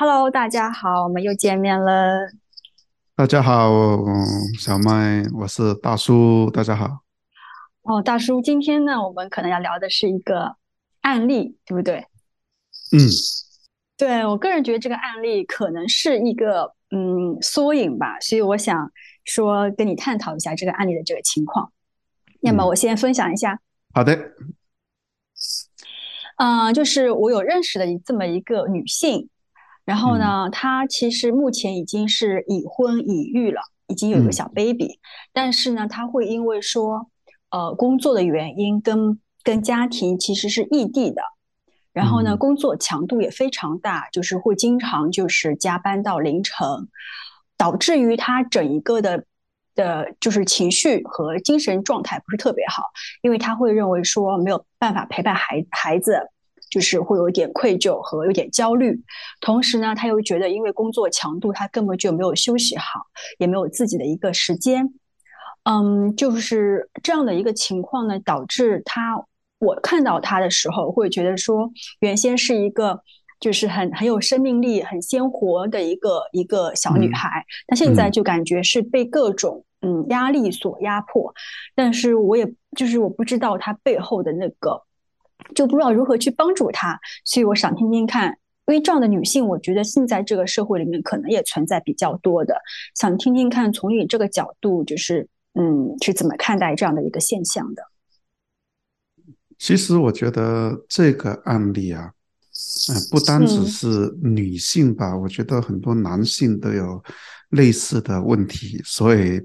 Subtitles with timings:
[0.00, 2.30] Hello，大家好，我们又见面了。
[3.16, 3.68] 大家好，
[4.56, 7.00] 小麦，我是大叔，大家好。
[7.82, 10.54] 哦，大叔，今天呢，我们可能要聊的是一个
[11.00, 12.06] 案例，对不对？
[12.92, 13.10] 嗯，
[13.96, 18.92] 对我个人觉得这个案例可能是一个嗯缩影吧，所以我想
[19.24, 21.72] 说跟你探讨一下这个案例的这个情况。
[22.40, 23.60] 那么我先分享一下。
[23.92, 24.16] 好的。
[26.36, 29.28] 嗯，就是我有认识的这么一个女性。
[29.88, 35.00] 然后呢，他其实目前已经是已婚已育了，已经有一个小 baby，
[35.32, 37.08] 但是呢，他会因为说，
[37.48, 41.22] 呃，工作的原因跟跟家庭其实是异地的，
[41.94, 46.66] 然后呢，工作强度也非常大，就是会经常就是加班到凌晨，
[47.56, 49.24] 导致于他整一个的
[49.74, 52.82] 的，就是情绪和精神状态不是特别好，
[53.22, 56.28] 因为他会认为说没有办法陪伴孩孩子。
[56.70, 59.00] 就是会有一点愧疚和有点焦虑，
[59.40, 63.00] 同时呢，他又觉得因为工作强度，他根本就没有休息好，
[63.38, 64.92] 也没有自己的一个时间。
[65.64, 69.24] 嗯，就是这样的一个情况呢，导致他
[69.58, 73.00] 我看到他的时候，会觉得说，原先是一个
[73.40, 81.34] 就是很很有生命力、很鲜活的一个一个小女孩，她现在就感觉是被各种嗯压力所压迫。
[81.74, 84.82] 但是我也就是我不知道她背后的那个。
[85.54, 92.60] 就不知道如何去帮助她，所以我想听听看，因为这样的女性，我觉得现在这个社会里面可能也存在比较多的，
[92.94, 97.82] 想听听看从你这个角度，就是嗯，是怎么看待这样的一个现象的？
[99.58, 102.12] 其实我觉得这个案例啊，
[102.90, 107.02] 嗯，不单只是女性吧，我觉得很多男性都有
[107.50, 109.40] 类似的问题，所以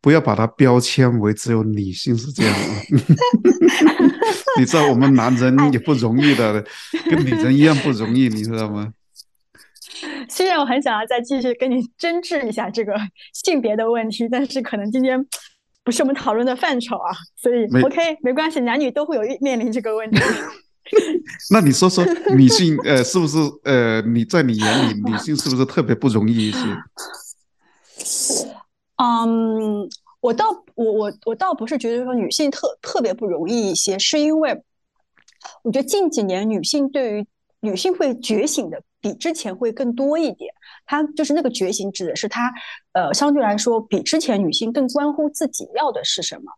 [0.00, 2.56] 不要把它标签为只有女性是这样。
[4.58, 6.64] 你知道我们男人也不容易的，
[7.08, 8.92] 跟女人一样不容易，你知道吗？
[10.28, 12.94] 虽然我很想要再继续跟你争执一下这个
[13.32, 15.24] 性别的问题，但是可能今天
[15.84, 20.18] 不是我们讨论的范畴啊，所以 OK 没关系，男女都会有面临这个问题。
[21.50, 22.04] 那你说说
[22.34, 26.58] 女性呃是不是呃你在你眼里女性是不是特别不容易一些？
[28.96, 29.88] 嗯。
[30.20, 34.64] 我倒我我我倒不是觉得说女性特特别不容易一些，是因为
[35.62, 37.26] 我觉得近几年女性对于
[37.60, 40.52] 女性会觉醒的比之前会更多一点。
[40.84, 42.52] 她就是那个觉醒指的是她，
[42.94, 46.50] 呃，相对来说比之前女性更关乎自己要的是什么。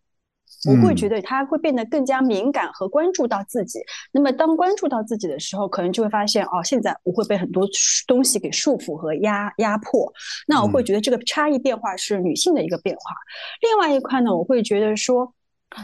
[0.69, 3.79] 我会觉得他会变得更加敏感和关注到自己。
[4.13, 7.67] 那么，当关注到自己的时候，可能就会发现哦，现在我会被很多
[8.07, 10.13] 东西给束缚和压压迫。
[10.47, 13.15] 那我会觉得这个差异变化是女性的一个变化。
[13.63, 15.33] 另外一块呢，我会觉得说，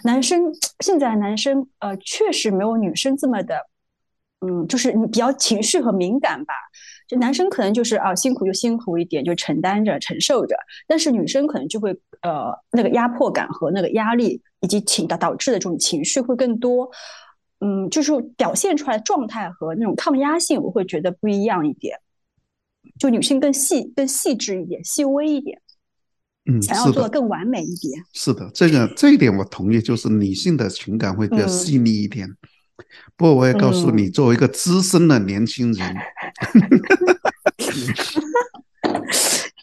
[0.04, 3.56] 男生现在男生呃，确实没有女生这么的，
[4.40, 6.52] 嗯，就是你比较情绪和敏感吧。
[7.06, 10.56] 就男生可能就是啊，辛苦就辛苦一点，就承担着、承受着。
[10.86, 11.90] 但是女生可能就会
[12.22, 14.42] 呃，那个压迫感和那个压力。
[14.62, 16.90] 以及情导导致的这种情绪会更多，
[17.60, 21.96] 嗯，就是表现出来的状态和那种抗压性，我会觉得不一样一点。
[22.98, 25.60] 就女性更细、更细致一点、细微一点，
[26.50, 28.02] 嗯，想要做的更完美一点。
[28.14, 32.28] 是的，这个这一点我同意，就是女性的情感会比较细腻一点。
[33.16, 35.96] 不过我也告诉你，作为一个资深的年轻人，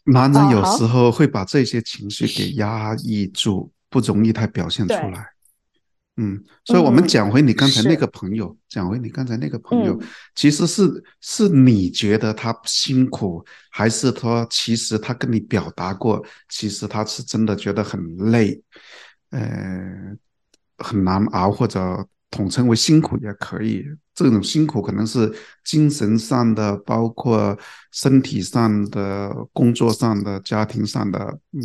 [0.06, 3.72] 男人有时候会把这些情绪给压抑住。
[3.94, 5.28] 不容易太表现出来，
[6.18, 10.02] 嗯，所以我们讲回你刚才那个朋友，讲回你刚才那个朋友，
[10.34, 18.60] 其实是是你觉得他辛苦，还是说其实他跟你表达过，其实他是真的觉得很累，
[19.30, 19.40] 呃，
[20.80, 22.04] 很难熬，或者
[22.34, 23.86] 统称为辛苦也可以。
[24.14, 25.34] 这种辛苦可能是
[25.64, 27.58] 精神上的，包括
[27.92, 31.20] 身体上的、工作上的、家庭上的，
[31.52, 31.62] 嗯。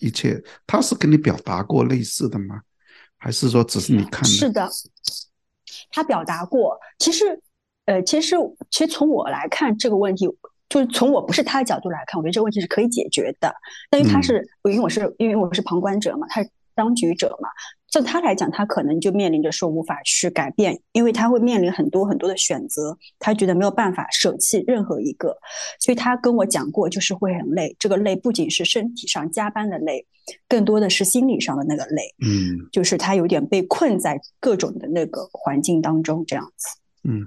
[0.00, 2.60] 一切，他是跟你表达过类似的吗？
[3.16, 4.28] 还是说只是你看的？
[4.28, 4.68] 是的，
[5.90, 6.78] 他表达过。
[6.98, 7.40] 其实，
[7.86, 8.36] 呃，其实，
[8.70, 10.26] 其实从我来看这个问题，
[10.68, 13.54] 就是从我不是他的角度来看，我觉得这个问题是可以解决的。
[13.88, 17.48] 但因为他是，因为我是，因为我是旁观者嘛，他是当局者嘛。
[18.02, 25.36] 对他来讲，他可能就面临着说无法去改变，因为他会面临很多很多的选择，他觉得没有办法舍弃任何一个，
[25.78, 27.76] 所以他跟我讲过，就是会很累。
[27.78, 30.04] 这个累不仅是身体上加班的累，
[30.48, 32.02] 更多的是心理上的那个累。
[32.26, 36.66] 嗯，就是他有点被困在各种的那个环境当中，这样子。
[37.08, 37.26] 嗯，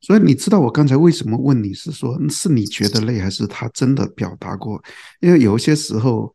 [0.00, 4.82] 所以你知道我刚才为什么问你是说，是你觉得累，还是他真的表达过？
[5.20, 6.34] 因为有些时候。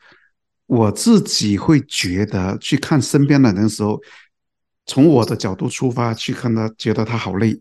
[0.68, 4.02] 我自己会觉得去看身边的人的时候，
[4.86, 7.60] 从我的角度出发去看他，觉得他好累，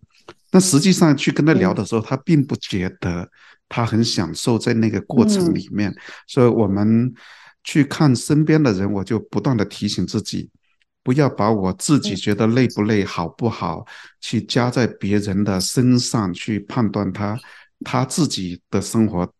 [0.50, 3.28] 但实际上去跟他聊的时候，他并不觉得
[3.68, 5.94] 他很享受在那个过程里面。
[6.26, 7.12] 所以，我们
[7.62, 10.50] 去看身边的人，我就不断的提醒自己，
[11.02, 13.84] 不要把我自己觉得累不累、好不好，
[14.20, 17.38] 去加在别人的身上去判断他
[17.84, 19.30] 他自己的生活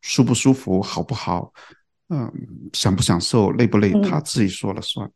[0.00, 1.52] 舒不舒服、好不好，
[2.12, 2.30] 嗯，
[2.74, 5.10] 享不享受、累不累，他自己说了算。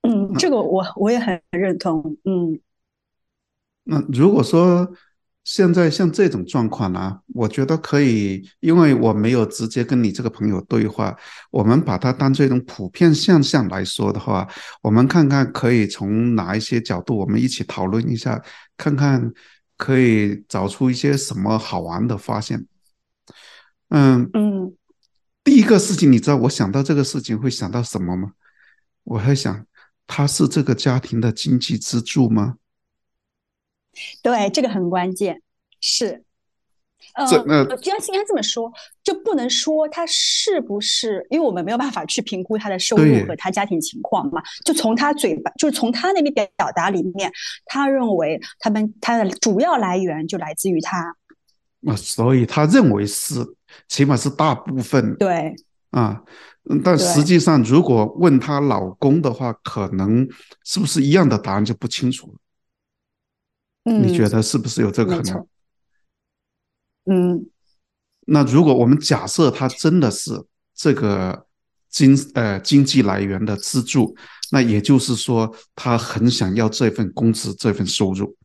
[0.00, 2.16] 嗯，这个我我也很认同。
[2.24, 2.58] 嗯。
[3.84, 4.90] 那如果说
[5.44, 11.14] 现在像这种状况呢，我觉得可以，因为我没有直接跟你这个朋友对话，
[11.50, 14.48] 我们把它当做一种普遍现象来说的话，
[14.82, 18.42] 我们看看可以从哪一些角度，我们一起讨论一下，
[18.76, 19.30] 看看
[19.76, 22.66] 可以找出一些什么好玩的发现。
[23.90, 24.74] 嗯嗯，
[25.48, 28.32] 第一个事情，你知道我想到这个事情会想到什么吗？
[29.04, 29.64] 我会想，
[30.06, 32.56] 他是这个家庭的经济支柱吗？
[34.22, 35.40] 对，这个很关键，
[35.80, 36.22] 是，
[37.14, 38.70] 呃，应该应该这么说，
[39.02, 44.42] 就不能说他是不是，因为我们没有办法去评估他的收入和他家庭情况嘛。
[44.66, 47.32] 就从他嘴巴，就是从他那边表表达里面，
[47.64, 51.16] 他认为他们他的主要来源就来自于他。
[51.86, 53.40] 啊，所以他认为是，
[53.88, 55.16] 起码是大部分。
[55.16, 55.54] 对，
[55.90, 56.22] 啊，
[56.84, 60.28] 但实际上如果问她老公的话，可能
[60.64, 62.34] 是不是一样的答案就不清楚了。
[63.90, 65.46] 你觉得是不是有这个可能？
[67.06, 67.46] 嗯，
[68.26, 70.44] 那如果我们假设他真的是
[70.74, 71.46] 这个
[71.88, 74.14] 经呃经济来源的支柱，
[74.52, 78.36] 那也就是说他很想要这份工资这份收入。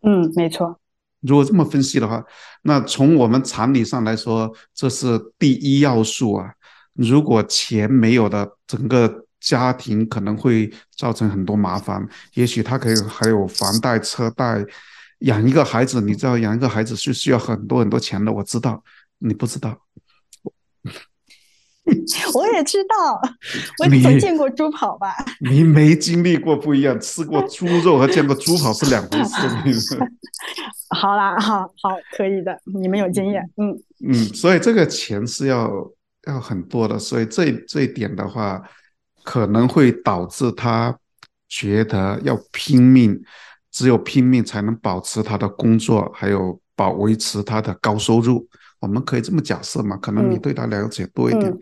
[0.00, 0.80] 嗯，没错。
[1.26, 2.24] 如果这么分析的话，
[2.62, 6.50] 那从我们常理上来说，这是第一要素啊。
[6.94, 9.22] 如果钱没有的，整个。
[9.38, 14.64] 家庭可能会造成很多麻烦，也许他可以还有房贷、车贷，
[15.20, 18.32] 养一个孩子，你知道养一个孩子是需要很多很多钱的。
[18.32, 18.82] 我知道，
[19.18, 19.78] 你不知道，
[22.34, 23.20] 我也知道，
[23.82, 25.14] 我没见过猪跑吧？
[25.40, 29.98] 你没经历过不一样，吃过猪肉和见过猪跑是两回事。
[30.90, 33.74] 好啦，好好可以的，你们有经验，嗯
[34.06, 35.70] 嗯，所以这个钱是要
[36.26, 38.62] 要很多的，所以这这一点的话。
[39.28, 40.96] 可能会导致他
[41.48, 43.20] 觉得要拼命，
[43.72, 48.46] 只有拼命才能保持他的工作，还有保维持他的高收入。
[48.80, 49.96] 我们可以这么假设嘛？
[49.96, 51.56] 可能你对他了解多一点。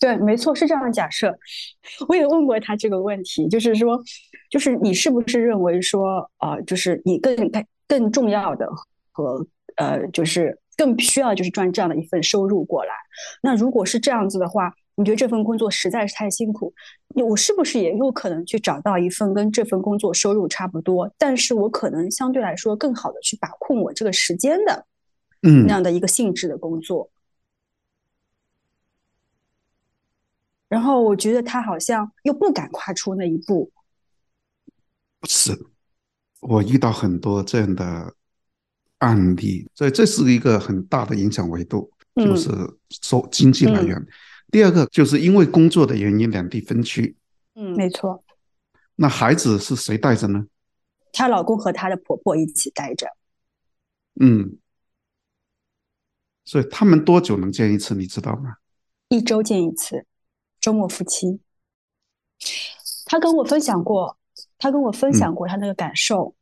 [0.00, 1.36] 对，没错，是这样的假设。
[2.08, 4.02] 我也问过他这个问题，就是说，
[4.50, 8.68] 就是你是不是认为说，呃，就是你更更更重要的
[9.12, 9.46] 和
[9.76, 12.92] 呃，就是更需要就是赚这样的一份收入过来？
[13.42, 14.74] 那如果是这样子的话。
[14.96, 16.72] 你觉得这份工作实在是太辛苦，
[17.14, 24.86] 我是不是也有可能去找到一份跟这份工作收入差不多，但是我可能相对来说更好的去把控我这个时间的，
[25.42, 27.10] 嗯，那样的一个性质的工作。
[30.68, 33.72] 然后我觉得他好像又不敢跨出那一步。
[35.28, 35.58] 是，
[36.40, 38.14] 我遇到很多这样的
[38.98, 42.50] 案例，所以这是一个很大的影响维度，就是
[43.02, 44.04] 收经济来源。
[44.50, 47.16] 第二个就是因为工作的原因两地分居，
[47.54, 48.24] 嗯，没错。
[48.96, 50.46] 那孩子是谁带着呢？
[51.12, 53.08] 她老公和她的婆婆一起带着。
[54.20, 54.58] 嗯，
[56.44, 57.94] 所以他们多久能见一次？
[57.94, 58.56] 你知道吗？
[59.08, 60.06] 一周见一次，
[60.60, 61.40] 周末夫妻。
[63.06, 64.16] 他跟我分享过，
[64.58, 66.34] 他跟我分享过他那个感受。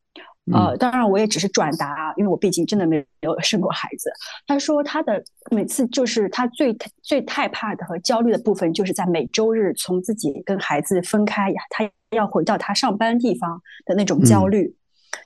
[0.51, 4.11] 呃，当然我也只是转达，因为我毕竟真的没有生过孩子。
[4.45, 5.23] 他说他的
[5.53, 14.75] 每次就是他最最害怕的和焦虑的部分，就是在每周日从自己跟孩子分开，他要回到他上班地方的那种焦虑。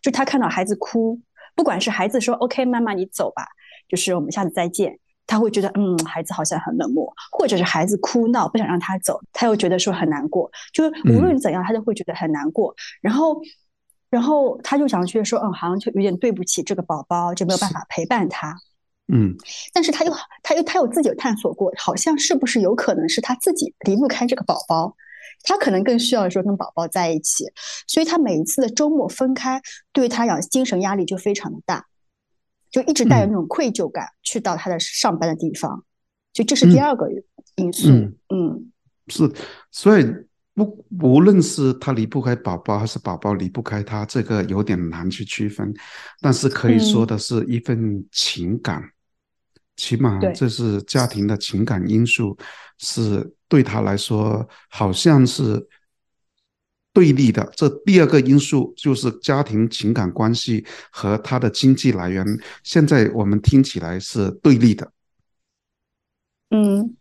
[0.03, 1.19] 就他看到孩子哭，
[1.55, 3.43] 不管是孩子说 “OK，妈妈你走吧”，
[3.89, 10.51] 就是我们下次再见，他会觉得嗯，孩子好像很冷漠；或者是孩子哭闹不想让他走，他又觉得说很难过。
[10.75, 12.75] 就是无论怎样，他都会觉得很难过。
[13.01, 13.41] 然后。
[14.09, 18.57] 然后他就想去说，嗯，好像就有点对不起这个宝宝，就没有办法陪伴他。
[19.13, 19.35] 嗯，
[19.73, 24.97] 但是他又，他又，他有自己有探索过，好像是不是有可能是他自己离不开这个宝宝，
[25.43, 27.45] 他可能更需要说跟宝宝在一起，
[27.87, 29.61] 所以他每一次的周末分开，
[29.93, 31.87] 对他讲精神压力就非常的大，
[32.71, 35.85] 就一直带着那种愧疚感去到他的上班的地方，
[36.33, 37.09] 就这是第二个
[37.57, 37.89] 因素。
[37.89, 38.73] 嗯，
[39.09, 39.33] 是，
[39.71, 40.07] 所以。
[40.57, 45.73] 不，无论是他离不开宝宝，还是宝宝离不开他，这个有点难去区分。
[46.23, 48.83] 但是可以说的是一份情感，
[49.77, 52.35] 起码这是家庭的情感因素，
[52.79, 55.69] 是对他来说好像是
[56.95, 57.53] 对立的。
[57.55, 62.25] 这第二个因素就是家庭情感关系和他的经济来源，
[62.63, 64.91] 现在我们听起来是对立的。
[66.49, 66.97] 嗯，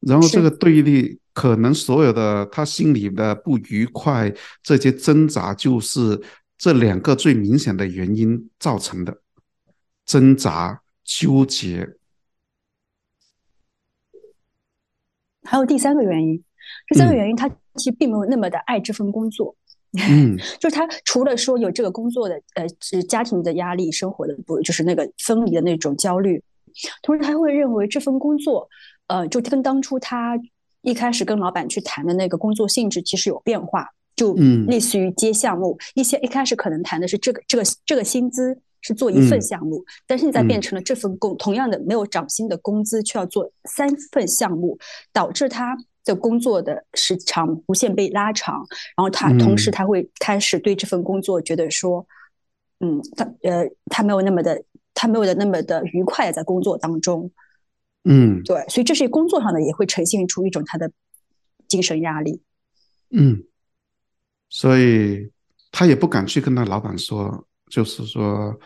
[0.00, 6.20] 然后这个对立，可能所有的他心里的不愉快，这些挣扎，就是
[6.56, 9.20] 这两个最明显的原因造成的
[10.04, 11.96] 挣扎、纠结。
[15.42, 16.44] 还有第三个原因，
[16.88, 19.56] 第三个原因，他其实并没有那么的爱这份工作。
[19.98, 26.42] 嗯， 就是他除了说有这个工作的呃，是家庭的压力、生活的不就是那个分离的那种焦虑，
[27.02, 28.68] 同时他会认为这份工作，
[29.08, 30.38] 呃，就跟当初他
[30.82, 34.32] 一开始跟老板去谈的那个工作性质其实有变化，就
[34.66, 38.60] 类似于接项目，一些一开始可能谈的是这个这个这个薪资。
[38.80, 44.78] 是做一份项目，但现在变成了这份工同样的没有涨薪的工资，却要做三份项目，
[45.12, 48.54] 导致他的工作的时长无限被拉长。
[48.96, 52.06] 然后他同时他会开始对这份工作觉得说，
[52.78, 54.62] 嗯，他呃他没有那么的
[54.94, 57.28] 他没有的那么的愉快在工作当中。
[58.08, 60.90] 嗯，对，所以这是工作上的也会呈现出一种他的
[61.66, 62.42] 精神压力。
[63.10, 63.44] 嗯，
[64.48, 65.30] 所以
[65.70, 67.44] 他也不敢去跟他老板说。
[67.70, 68.58] 就是说，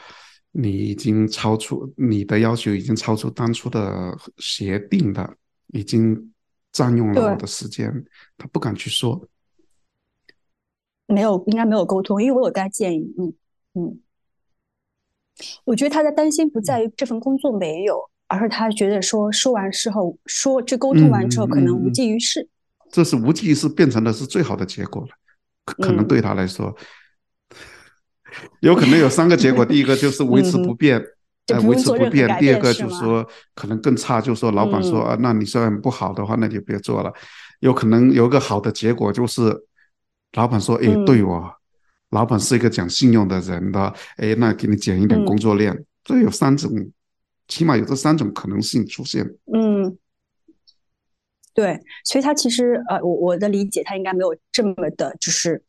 [0.52, 5.36] 你已经超出你的要求，已经超出当初的协定的，
[5.72, 6.32] 已经
[6.70, 7.92] 占用了我的时间。
[8.38, 9.26] 他不敢去说，
[11.08, 13.12] 没有，应该没有沟通，因为我有跟他建议。
[13.18, 13.34] 嗯
[13.74, 14.00] 嗯，
[15.64, 22.48] 我觉得他的担心不在于这份工作没有，而是他觉得说说完之后，说这沟通完之后可能无济于事。
[22.90, 25.08] 这是无济于事，变成的是最好的结果了，
[25.66, 26.74] 可可能对他来说。
[28.60, 30.98] 有可能有三个结果，第一个就是 维持不变，
[31.48, 33.22] 呃，维持不变；第二个就是说
[33.54, 37.12] 可能更差，就是说老板说啊，那你虽然不好的话，那就别做了。
[37.60, 39.54] 有可能有个好的结果就是，
[40.32, 41.54] 老板说，哎，对我，
[42.08, 45.76] 老板是一个讲信用的人的，哎，那给你减一点工作量。
[46.02, 46.70] 这有三种，
[47.52, 49.24] 起码有这三种可能性出现。
[49.52, 49.96] 嗯，
[51.54, 55.62] 对，所以他其实呃，我我的理解，他应该没有这么的，就是。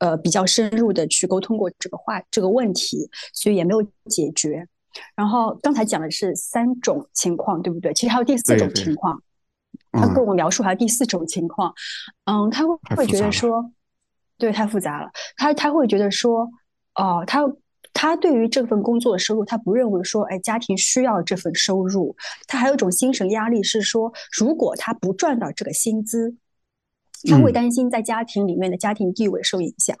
[0.00, 4.66] 呃，比较深入的去沟通过这个话这个问题，所以也没有解决。
[5.14, 7.92] 然后刚才讲的是三种情况，对不对？
[7.92, 9.22] 其实还有第四种情况，
[9.92, 11.74] 他跟我描述还有第四种情况。
[12.24, 13.70] 嗯，他会会觉得说，
[14.38, 15.10] 对，太复杂了。
[15.36, 16.48] 他他会觉得说，
[16.94, 17.44] 哦，他
[17.92, 22.16] 他对于这份工作的收入，他不认为说，哎，家庭需要这份收入。
[22.46, 26.36] 他还有一种精神压力是说，如果他不赚到这个薪资。
[27.28, 29.94] 他会担心在家庭里面的家庭地位受影响，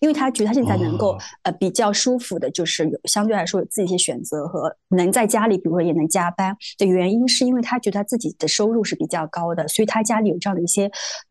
[0.00, 10.90] 因为他觉得他现在能够呃比较舒服的，就是有相对来说有自己一些选择和能在家里，比如说也能加班的原因，是因为他觉得他自己的收入是比较高的，所以他家里有这样的一些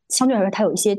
[0.10, 0.95] 相对来说他有一些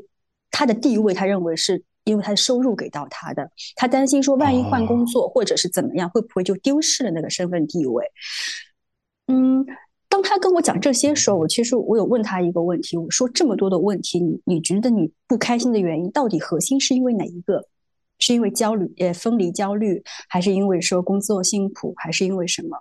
[0.51, 8.05] 他的地位，他认为是因为他的收入给到他的，他担心说万一换工作或者是怎么样，会不会就丢失了那个身份地位？
[9.27, 9.67] 嗯。
[10.07, 17.67] 当他跟我讲这些时候，我其实我有问他一个问题，我说这么多的问题，你你觉得你不开心的原因到底核心是因为哪一个？
[18.21, 22.79] 是因为焦虑，呃，分离焦虑，还是因为说工作辛苦，还是因为什么？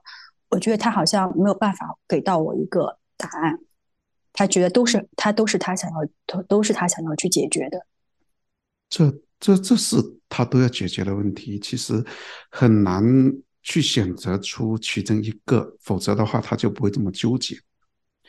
[0.51, 3.57] 我觉得他好像没有办法给到我一个答案。
[4.31, 7.83] 他觉得都是他都是他想要都都是他想要去解决的。
[8.93, 9.97] 这这这是
[10.29, 12.03] 他都要解决的问题，其实
[12.51, 13.03] 很难。
[13.65, 17.57] 去选择出其中一个，否则的话他就不会这么纠结。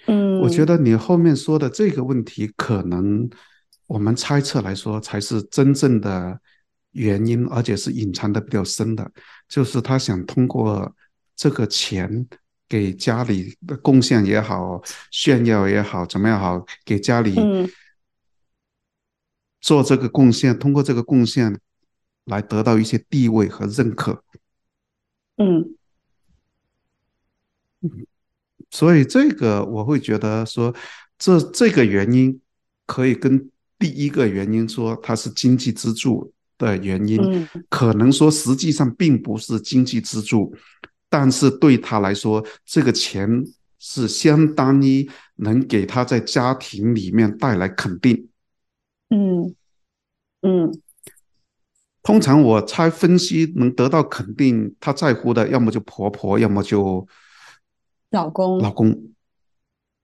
[0.07, 3.29] 嗯，我觉得你后面说的这个问题，可能
[3.89, 6.39] 我们猜测来说才是真正的
[6.93, 9.11] 原因，而且是隐藏的比较深的，
[9.49, 10.95] 就是他想通过
[11.35, 12.25] 这个钱
[12.69, 14.81] 给家里的贡献也好，
[15.11, 17.35] 炫耀也好，怎么样好，给家里
[19.65, 21.59] 做这个贡献，通过这个贡献
[22.27, 24.23] 来得到一些地位和认可。
[25.39, 25.75] 嗯，
[28.71, 30.75] 所以这个我会觉得说，
[31.19, 32.39] 这这个原因
[32.85, 40.55] 可以跟第一个原因说它是经济支柱的原因，可能说实际上并不是经济支柱，
[41.09, 43.43] 但是对他来说，这个钱
[43.79, 48.29] 是相当于能给他在家庭里面带来肯定。
[49.15, 49.55] 嗯
[50.43, 50.81] 嗯。
[52.03, 57.09] 通常我猜分析能得到肯定，她在乎的要么就婆婆，要么就
[58.11, 58.59] 老公。
[58.59, 58.91] 老公，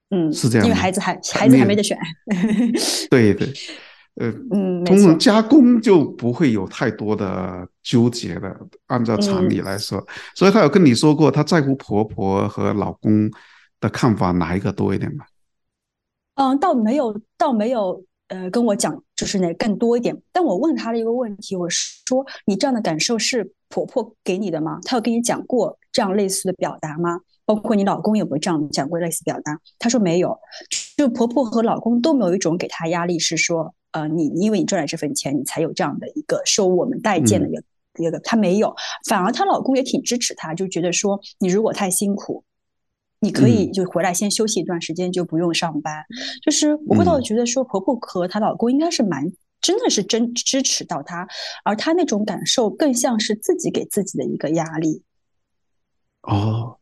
[0.08, 0.66] 嗯，是这样。
[0.66, 1.98] 因为孩子还孩子还没得选。
[3.10, 3.52] 对对，
[4.14, 10.02] 呃，嗯，通常加工就不会有太多的纠结的，按照常理来说。
[10.34, 13.30] 所以她有跟你说过，她在乎婆婆和老公
[13.78, 15.26] 的看法哪一个多一点吗？
[16.36, 18.02] 嗯，倒没有，倒没有。
[18.30, 20.16] 呃，跟我讲就是那更多一点。
[20.32, 24.78] 但我问他的一个问题，我说你这样的感受是婆婆给你的吗？
[24.84, 27.18] 她有跟你讲过这样类似的表达吗？
[27.44, 29.58] 包括你老公有没有这样讲过类似表达？
[29.80, 30.38] 她说没有，
[30.96, 37.62] 就婆婆和老公都没有一种给她压力，是说呃，你因为你赚了这份钱，你才有这样的一个受我们待见的一个
[37.98, 38.72] 一个，她没有，
[39.08, 42.44] 反而她老公也挺支持她，就觉得说你如果太辛苦。
[43.20, 46.04] 你可以就回来先休息一段时间，就不用上班。
[46.42, 51.28] 就是我会倒觉得说，婆婆和她老公应该是蛮真的是真支持到她，
[51.62, 55.02] 而她那种感受更像是自己给自己的一个压力。
[56.22, 56.78] 哦，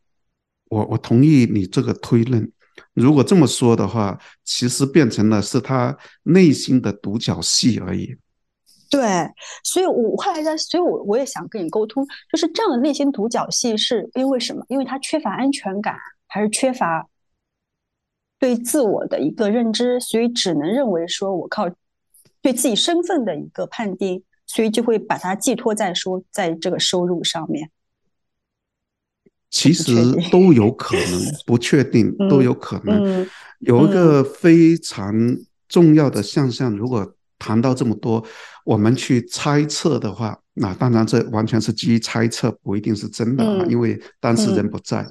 [0.69, 2.49] 我我同意你这个推论。
[2.93, 8.15] 如果这么说的话，其实变成了是她内心的独角戏而已。
[8.89, 9.29] 对，
[9.63, 14.63] 所以我后来在，所以我我也想跟你沟通，就是这样的内心独角戏是因为什么？
[14.69, 15.95] 因为她缺乏安全感。
[16.29, 17.09] 还是缺乏
[18.39, 21.69] 对自我的一个认知，所以只能认为说我靠
[22.41, 27.69] 对自己身份的一个判定，所以就会把它寄托在说在这个收入上面。
[29.49, 29.91] 其实
[30.31, 33.27] 都有 可能，不确定都有可能。
[33.59, 35.11] 有一个非常
[35.67, 38.23] 重要的现象，如果谈到这么多，
[38.63, 45.05] 我们去猜测的话，那当然这完全是基于猜测，不一定是真的啊，因为当事人不在。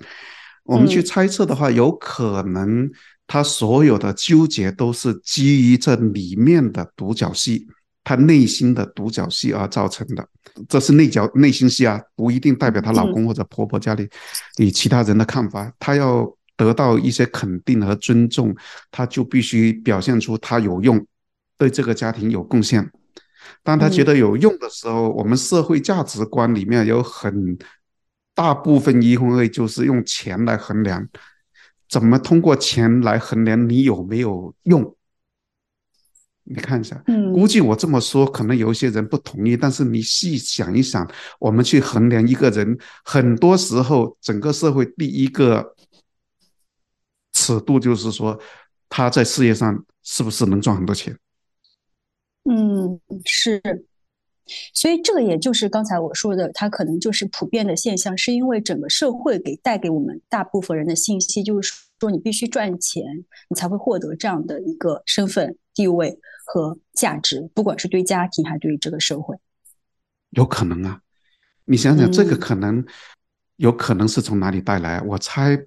[0.69, 2.91] 我们去猜测的话，有可能
[3.27, 7.67] 他所有的纠结都是基于这里面的独角戏，
[8.05, 10.29] 他内心的独角戏而造成的。
[10.69, 14.07] 这是内角内心戏啊，不一定代表她老公或者婆婆家里
[14.59, 15.73] 与其他人的看法。
[15.79, 18.55] 她要得到一些肯定和尊重，
[18.91, 21.03] 她就必须表现出她有用，
[21.57, 22.87] 对这个家庭有贡献。
[23.63, 27.57] 当她觉得有用的时候，我们社会价值观里面有很。
[28.39, 31.09] 大部分离婚会就是用钱来衡量，
[31.89, 34.95] 怎么通过钱来衡量你有没有用？
[36.45, 37.03] 你看一下，
[37.35, 41.05] 估计我这么说可能有一些人不同意，但是你细想一想，
[41.41, 45.75] 我们去衡量一个人，很多时候整个社会第一个
[47.33, 48.41] 尺度就是说
[48.89, 51.19] 他在事业上是不是能赚很多钱？
[52.45, 53.61] 嗯，是。
[54.75, 63.05] 所以这个也就是刚才我说的，它可能就是普遍的现象，是因为整个社会给带给我们大部分人的信息，就是说你必须赚钱，
[63.49, 69.37] 你才会获得这样的一个身份地位和价值，不管是对家庭还是对这个社会。
[70.31, 71.01] 有可能啊，
[71.65, 72.85] 你想想这个可能，
[73.57, 75.01] 有可能是从哪里带来？
[75.03, 75.59] 我猜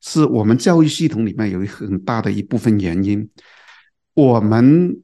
[0.00, 3.30] 是我们教育系统里面有一很大的一部分原因，
[4.14, 5.02] 我们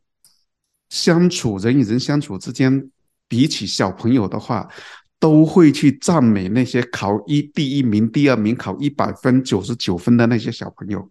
[0.89, 2.91] 相处人与人相处之间。
[3.29, 4.69] 比起小朋友的话，
[5.19, 11.11] 都会去赞美那些考一第一名、第二名、考一百分、九十九分的那些小朋友。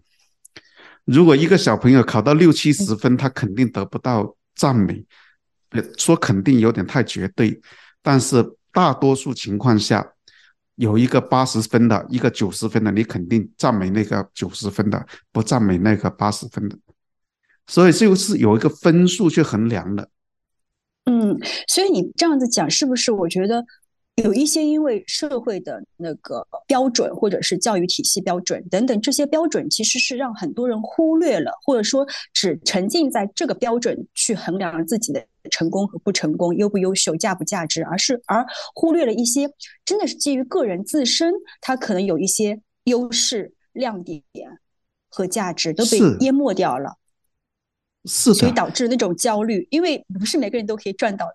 [1.06, 5.06] 如果一个小朋友考到六七十分，他肯定得不到赞美。
[5.98, 7.60] 说肯定有点太绝对，
[8.02, 10.14] 但是大多数情况下，
[10.76, 16.78] 有一个八十分的，一个九十分的，你肯定赞美那个九十分的，不赞美那个八十分的。
[17.68, 20.08] 所以就是有一个分数去衡量的。
[21.06, 23.12] 嗯，所以你这样子讲，是不是？
[23.12, 23.64] 我觉得
[24.24, 39.48] 有一些因为社会的那个标准，或者是教育体系标准等等这些标准，其实是让很多人忽略了，或者说只沉浸在这个标准去衡量自己的成功和不成功、优不优秀、价不价值，而是而忽略了一些
[39.86, 44.24] 真的是基于个人自身，他可能有一些优势、亮点
[45.10, 46.96] 和价值都被淹没掉了。
[48.06, 51.28] 是所以导致那种焦虑，因为不是每个人都可以赚到，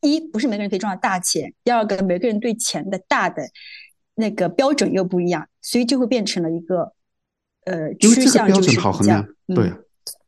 [0.00, 3.42] 一不是每个人可以赚到大钱，第二个每个人对钱的大的
[4.14, 6.92] 那个标准又不一样，所以就会变成了一个
[7.64, 9.72] 呃趋向就是这样，对，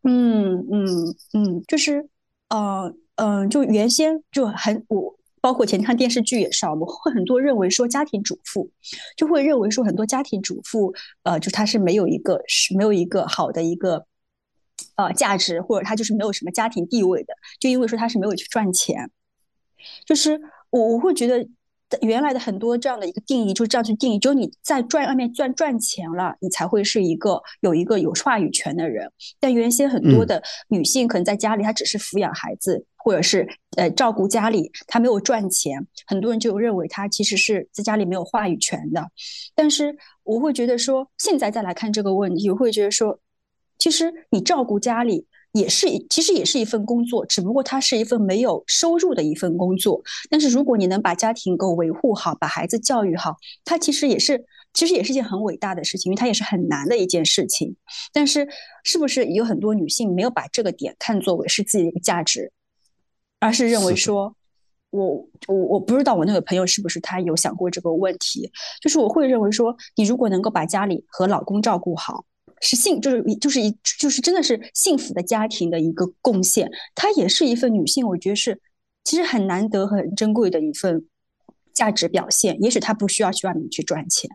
[0.02, 0.86] 嗯嗯
[1.32, 2.08] 嗯，就是
[2.48, 8.70] 呃嗯，就原先就很我包括前看电视剧也是，我们会很多认为说家庭主妇
[9.16, 14.06] 就会认为说很多家庭主妇呃就他是没有一个是没有一个好的一个。
[14.96, 19.10] 呃，价值或者他就是没有什么家庭地位的，就因为说他是没有去赚钱，
[20.06, 21.48] 就是我我会觉得
[22.00, 29.10] 原来的很多这样的一个定义就是这样去定义，只有你在赚外面赚赚钱了，你才会是一个有一个有话语权的人。
[29.40, 39.04] 但原先很多的女性可能在家里，她只是抚养孩子或者是呃照顾家里，她没有赚钱，很多人就认为她其实是在家里没有话语权的。
[39.54, 43.18] 但是我会觉得说，现在再来看这个问题，我会觉得说。
[43.84, 50.02] 其实你照顾家里也是，其实也是一份工作，只不过它是一份没有收入的一份工作。
[50.30, 57.76] 但是如果你能把家庭够维护好，把孩子教育好，它其实也是其实也是一件很伟大的事情，因为它也是很难的一件事情。
[58.10, 58.48] 但是，
[58.84, 62.52] 是不是有很多女性没有把这个点看作为是自己的一个价值，
[63.38, 64.34] 而是认为说，
[64.88, 72.24] 我我我不知道我那个朋友是不是他有想过这个问题，就是我会认为说，你如果能够把家里和老公照顾好。
[72.60, 78.60] 是幸，就是就是一就是真的是幸福的家庭的一个贡献，它也是一份女性，我觉得是
[79.04, 81.06] 其实很难得、很珍贵的一份
[81.72, 82.60] 价值表现。
[82.62, 84.30] 也许她不需要去外面去赚钱。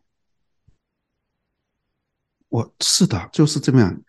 [2.50, 4.02] 我是的，就是这么样。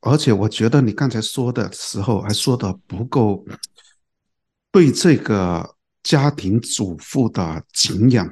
[0.00, 3.44] 而且我觉得你刚才说的时候还说的不够，
[4.72, 8.28] 对这个家庭主妇的敬仰。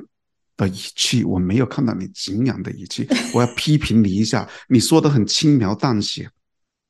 [0.61, 4.49] 的语气，我没有看到你敬仰的语气，我要批评你一下。
[4.69, 6.29] 你说的很轻描淡写。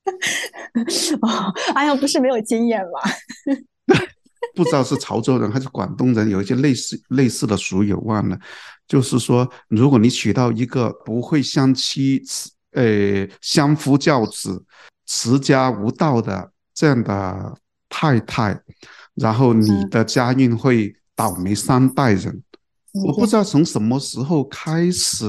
[1.22, 3.00] 哦，哎呀，不是没有经验吗？
[4.54, 8.38] 不知道是潮州人还是广东人，有一些类似类似的俗语忘了。
[8.88, 12.22] 就是说，如果你娶到一个不会相妻、
[12.72, 14.64] 呃相夫教子、
[15.06, 17.54] 持家无道的这样的
[17.88, 18.60] 太太，
[19.14, 22.42] 然后你的家运会倒霉三代人。
[22.92, 25.24] 我不知道从什么时候开始，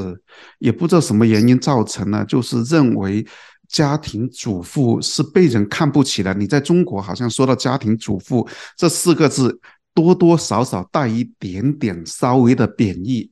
[0.59, 3.25] 也不知道什么原因造成了，就是认为
[3.67, 6.33] 家庭主妇是被人看不起的。
[6.33, 9.59] 你在中国好像说到家庭主妇这四个字，
[9.93, 13.31] 多多少少带一点点稍微的贬义。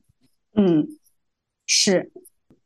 [0.54, 0.86] 嗯，
[1.66, 2.12] 是。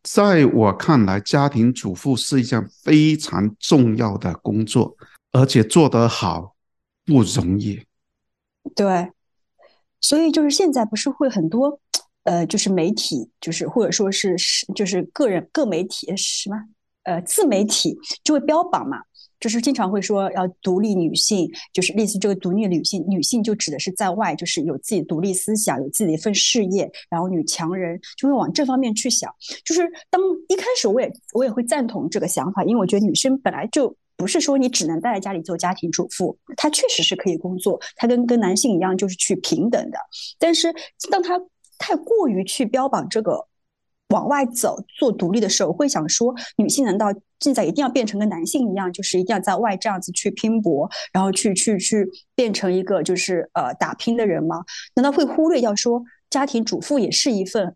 [0.03, 4.95] 在我看来，家庭主妇是一项非常重要的工作，
[5.33, 6.55] 而且做得好
[7.07, 7.83] 不容易。
[8.77, 9.14] 对。
[10.05, 11.81] 所以就是现在不是会很多，
[12.25, 16.57] 呃，就是媒体，就是或者说是是就是个人各媒体什么，
[17.05, 18.99] 呃，自媒体就会标榜嘛，
[19.41, 29.35] 就是经常会说要独立女性，就是类似这个独立女性，女性就指的是在外就是有自己独立思想，有自己的一份事业，然后女强人就会往这方面去想。
[29.65, 33.97] 就是当一开始我也我也会赞同这个想法，因为我觉得女生本来就。
[34.17, 39.99] 不是说你只能待在家里做家庭主妇，她确实是可以工作，她跟跟男性一样就是去平等的。
[40.39, 40.73] 但是
[41.11, 41.41] 当她
[41.79, 43.47] 太过于去标榜这个
[44.09, 47.07] 往外走做独立的时候，会想说，女性难道
[47.41, 54.63] 现在一定要变成跟男性一样，就是一定要在外这样子去拼搏，然后去去去变成一个就是呃打拼的人吗？
[54.95, 57.75] 难道会忽略掉说家庭主妇也是一份？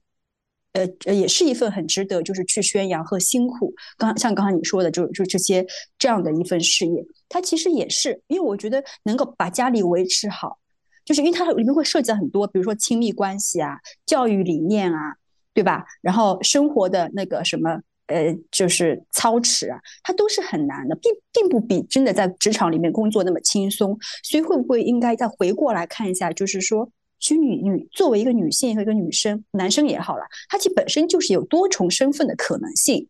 [1.04, 3.72] 呃，也是一份很值得，就是去宣扬和辛苦。
[3.96, 5.66] 刚像刚刚你说的，就就这些
[5.98, 10.58] 这样的一份事业，它其实也是，因为我觉得能够把家里维持好，
[11.04, 15.14] 就是因为它里面会涉及到很多，比如说亲密关系啊、教育理念啊，
[15.54, 15.84] 对吧？
[16.02, 23.98] 然后生活的那个什么，呃，就是操持啊，它都是很难的，并并不比真的在职场里面工作那么轻松。
[24.22, 26.90] 所以会不会应该再回过来看一下，就是说？
[27.20, 33.08] 其实女女作为一个女性和一个女生，男生也好了，他其实本身就是有多重身份的可能性。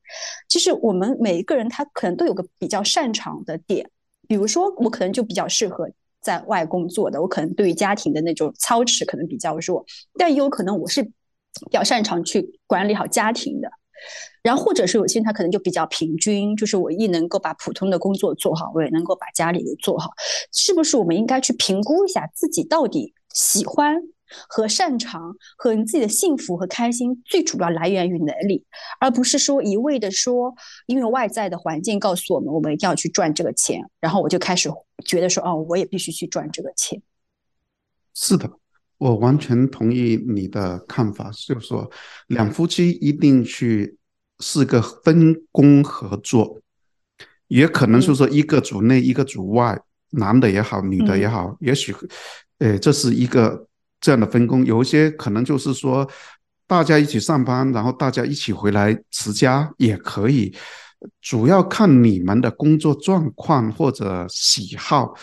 [0.49, 3.91] 其实我们每一个人他可能都有个比较擅长的点，
[4.27, 5.91] 比如说我可能就比较适合
[6.21, 9.85] 在外工作的，我可能对于家庭的那种操持可能比较弱，
[10.17, 11.13] 但也有可能我是比
[11.71, 13.71] 较擅长去管理好家庭的。
[14.43, 20.11] 然后或者是有些人他可能就比较平均，就是我一能够把普通的工作做好，我也能够把家里给做好。
[20.53, 23.13] 是不是我们应该去评估一下自己到底？
[23.33, 23.97] 喜欢
[24.49, 28.65] 和擅长和你自己的幸福和开心，最主要来源于哪里，
[29.01, 30.55] 而不是说一味的说，
[30.87, 34.71] 因为外在的环境告诉我们，我们一定要去赚这个钱，然后我就开始
[35.05, 37.01] 觉得说，哦，我也必须去赚这个钱。
[38.15, 38.51] 是的，
[38.99, 41.91] 我完全同意你的看法，就是说，
[42.27, 43.97] 两夫妻一定去
[44.41, 46.61] 是个分工合作，
[47.47, 51.95] 也可能是说一个组内，一个组外，男的也好，女的也好，也许。
[52.59, 53.67] 哎，这是一个
[54.01, 56.09] 这样的分工，有一些可能就是说，
[56.67, 60.55] 大家一起上班，然后大家一起回来持家也可以，
[61.21, 65.15] 主要看你们的工作状况或者喜好。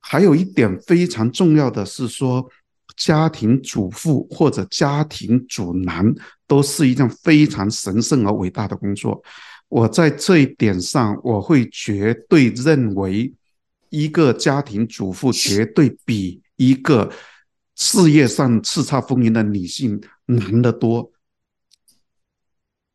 [0.00, 2.48] 还有一点非常重要的是说，
[2.96, 6.12] 家庭主妇或者家庭主男
[6.46, 9.22] 都是一件非常神圣而伟大的工作。
[9.68, 13.32] 我在这一点上，我会绝对认为，
[13.90, 16.40] 一个家庭主妇绝对比。
[16.58, 17.10] 一个
[17.76, 21.12] 事业上叱咤风云的女性难得多，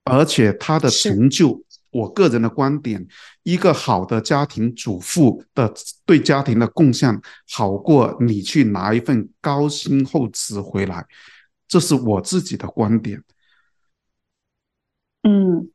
[0.03, 3.07] 而且她的成就，我个人的观点，
[3.43, 5.73] 一个好的家庭主妇的
[6.05, 11.05] 对家庭的贡献，好过你去拿一份高薪厚职回来，
[11.65, 13.23] 这是我自己的观点。
[15.21, 15.71] 嗯，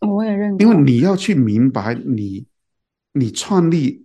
[0.00, 2.46] 我也认因为你要去明白，你
[3.14, 4.01] 你创立。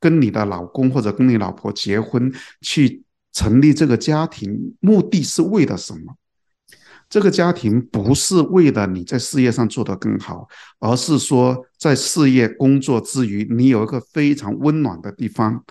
[0.00, 6.14] 跟你的老公或者跟你老婆结婚，去成立这个家庭，目的是为了什么？
[7.08, 10.48] 这个家庭不是为了你在事业上做得更好，
[10.80, 15.64] 而是说在事业工作之余，你有一个非常温暖的地方。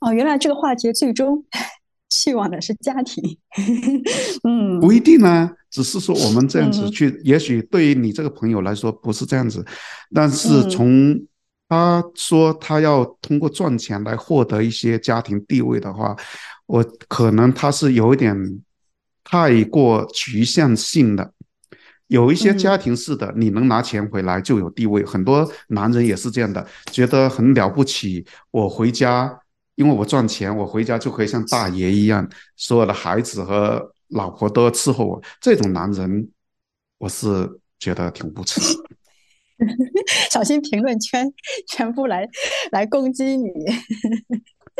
[0.00, 1.44] 哦，原来这个话题最终
[2.08, 3.38] 去往的是家庭。
[4.42, 9.62] 嗯，不一定呢，只是说我们这样子去，也许对于你这个朋友来说不是这样子，
[10.14, 11.14] 但是从
[11.68, 16.16] 他说他要通过赚钱来获得一些家庭地位的话，
[16.66, 18.34] 我可能他是有一点
[19.22, 21.32] 太过局限性的。
[22.06, 28.24] 有一些家庭式的，你能拿钱回来就有地位，很多男人也是这样的，觉得很了不起。
[28.50, 29.38] 我回家，
[29.74, 32.26] 因为我赚钱，我回家就可以像大爷一样，
[32.56, 35.22] 所有的孩子和老婆都要伺候我。
[35.38, 36.30] 这种男人，
[36.96, 38.58] 我是觉得挺无耻。
[40.30, 41.32] 小心评论圈
[41.68, 42.28] 全部来
[42.70, 43.50] 来攻击你。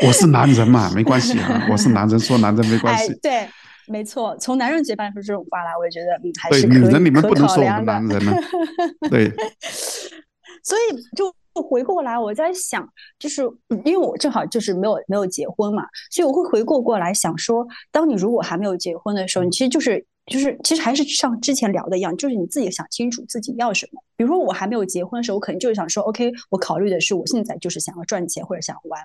[0.05, 1.67] 我是男人嘛，没关系啊。
[1.69, 3.13] 我是男人，说男人没关系。
[3.21, 3.47] 对，
[3.87, 4.35] 没错。
[4.37, 8.33] 从男人嘴巴说这种话来，我也觉得嗯还是可女人你们不能说我们男人呢。
[9.09, 9.29] 对。
[10.63, 12.87] 所以就回过来，我在想，
[13.19, 13.41] 就是
[13.83, 20.05] 因为我正好就是没有没有结婚嘛，所以我会回过过来想说，当你如果还没有结婚的时候，你其实就是。
[20.29, 24.01] 就是其实还是像之前聊的一样，就是你自己想清楚自己要什么。
[24.15, 29.01] 比如说我还没有结婚的时候，我可能就是想说，OK，我考虑的是我现在就是想要赚钱或者想玩。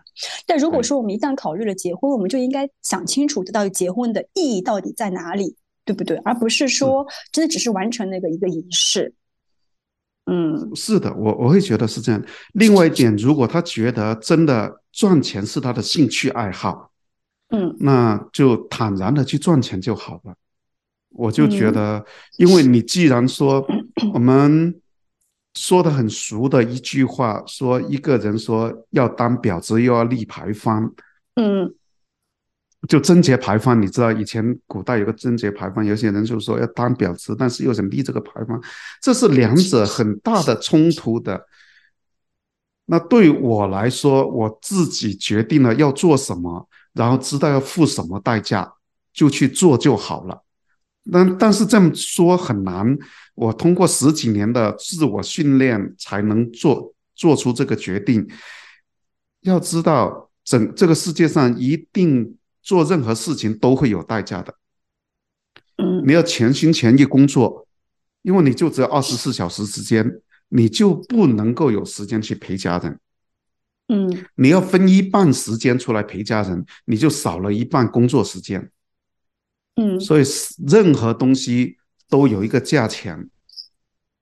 [0.47, 6.17] 但如果说我们一旦考虑了结婚，我们就应该想清楚，到底结婚的意义到底在哪里，对不对？
[6.19, 9.15] 而不是说真的只是完成那个一个仪式。
[10.27, 12.25] 嗯，是的，我我会觉得是这样。
[12.55, 16.91] 另外一点，如果他觉得真的赚钱是他的兴趣爱好，
[17.51, 20.35] 嗯，那就坦然的去赚钱就好了。
[21.15, 22.05] 我就觉得，
[22.37, 23.65] 因为你既然说
[24.13, 24.75] 我们
[25.55, 30.93] 说的很熟的一句话，说一个人说要当婊子又要立牌坊，
[31.37, 31.73] 嗯，
[32.89, 38.61] 就贞节牌坊，你知道以前古代有个贞节牌坊，有些人就说要当婊子，但是又想立这个牌坊，
[39.01, 41.47] 这是两者很大的冲突的。
[42.87, 48.75] 那对我来说，我自己决定了要做什么，然后知道要付什么代价，
[49.13, 50.43] 就去做就好了。
[51.13, 52.97] 但但是这么说很难，
[53.35, 58.27] 我通过十几年的自我训练才能做做出这个决定。
[59.43, 64.55] 要知道，整这个世界上一定做任何事情都会有代价的。
[65.77, 67.67] 嗯，你要全心全意工作，
[68.23, 72.99] 因为你就只有二十四小时时间，你就不能够有时间去陪家人。
[73.89, 78.71] 嗯，你要分一半时间出来陪家人，你就少了一半工作时间。
[79.77, 80.25] 嗯，所以
[80.69, 81.77] 任何东西
[82.09, 83.29] 都有一个价钱，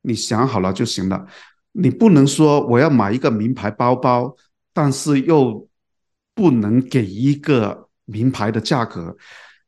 [0.01, 1.27] 你想好了就行了。
[1.73, 4.35] 你不能说我要买一个名牌包包，
[4.73, 5.69] 但是又
[6.35, 9.15] 不能给一个名牌的价格，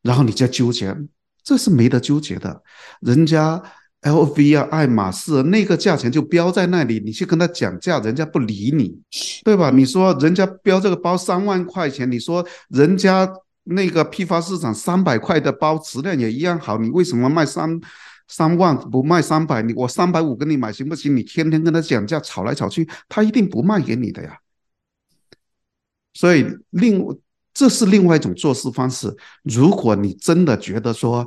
[0.01, 0.97] 然后你再纠结，
[1.43, 2.63] 这是没得纠结的。
[3.01, 3.63] 人家
[4.01, 8.99] LV 啊、爱马仕那个价钱就标在那里，你去跟他讲价，人家不理你，
[9.45, 9.71] 对吧？
[9.71, 13.31] 你说人家标这个包三万块钱，你说人家。
[13.65, 17.81] 那个批发市场三百块的包质量也一样好，你为什么卖三
[18.29, 19.63] 三万不卖三百？
[19.63, 21.17] 你我三百五跟你买行不行？
[21.17, 24.39] 你天天跟他讲价，吵来吵去，他一定不卖给你的呀。
[26.13, 27.05] 所以另
[27.53, 29.15] 这是另外一种做事方式。
[29.43, 31.27] 如果你真的觉得说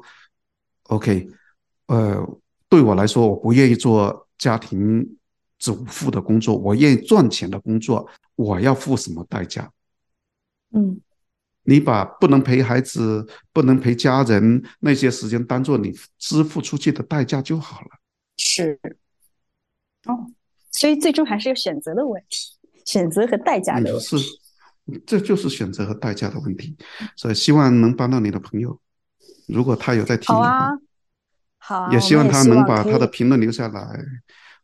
[0.83, 1.27] ，OK，
[1.87, 5.17] 呃，对我来说，我不愿意做家庭
[5.57, 9.71] 主妇的工作，我愿意赚钱的工作，我要付什么代价？
[10.71, 11.01] 嗯。
[11.69, 17.87] 你把不能陪孩子、不能陪家人那些时间当做你支付出去的代价就好了。
[18.37, 18.79] 是，
[20.05, 20.31] 哦，
[20.71, 24.17] 所以最终还是有选择的问题，选择和代价的问题。
[24.17, 24.25] 是，
[25.05, 26.77] 这就是选择和代价的问题。
[27.17, 28.79] 所以希望能帮到你的朋友，
[29.47, 30.71] 如果他有在听，好啊，
[31.57, 33.99] 好，也希望他能把他的评论留下来。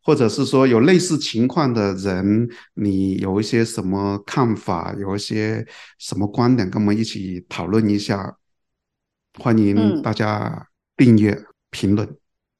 [0.03, 5.65] 或者是说有类似情况的人，你有一些什么看法，有一些
[5.97, 8.37] 什么观点，跟我们一起讨论一下。
[9.39, 12.07] 欢迎大家订阅、评论。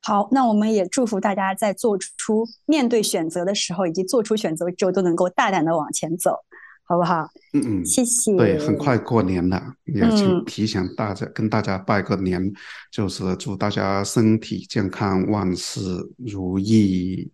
[0.01, 6.39] 好，那我们也祝福大家在做出面对选择的时候，以及做出选择之后，都能够大胆的往前走，
[6.86, 7.28] 好不好？
[7.54, 8.36] 嗯嗯，谢谢。
[8.36, 12.52] 对，很快过年了，也请提醒大家，跟大家拜个年，
[12.91, 15.82] 就是祝大家身体健康，万事
[16.17, 17.32] 如意。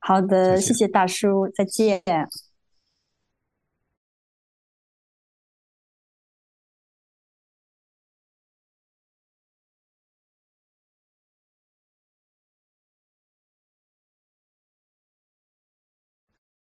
[0.00, 2.02] 好的，谢谢大叔，再见。